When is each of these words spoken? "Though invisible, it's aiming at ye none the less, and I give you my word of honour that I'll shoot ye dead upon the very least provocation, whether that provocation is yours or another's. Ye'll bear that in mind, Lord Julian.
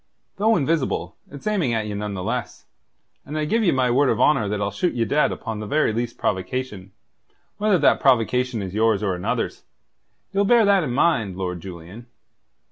"Though 0.37 0.55
invisible, 0.55 1.15
it's 1.29 1.45
aiming 1.45 1.75
at 1.75 1.85
ye 1.85 1.93
none 1.93 2.15
the 2.15 2.23
less, 2.23 2.65
and 3.23 3.37
I 3.37 3.45
give 3.45 3.63
you 3.63 3.71
my 3.71 3.91
word 3.91 4.09
of 4.09 4.19
honour 4.19 4.49
that 4.49 4.59
I'll 4.59 4.71
shoot 4.71 4.95
ye 4.95 5.05
dead 5.05 5.31
upon 5.31 5.59
the 5.59 5.67
very 5.67 5.93
least 5.93 6.17
provocation, 6.17 6.91
whether 7.59 7.77
that 7.77 7.99
provocation 7.99 8.63
is 8.63 8.73
yours 8.73 9.03
or 9.03 9.13
another's. 9.13 9.63
Ye'll 10.33 10.43
bear 10.43 10.65
that 10.65 10.83
in 10.83 10.91
mind, 10.93 11.37
Lord 11.37 11.59
Julian. 11.61 12.07